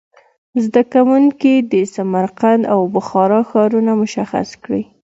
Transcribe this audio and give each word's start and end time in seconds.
زده 0.63 0.81
کوونکي 0.93 1.53
دې 1.71 1.83
سمرقند 1.95 2.63
او 2.73 2.79
بخارا 2.95 3.39
ښارونه 3.49 3.91
مشخص 4.03 4.49
کړي. 4.63 4.83